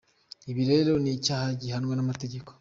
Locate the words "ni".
1.03-1.11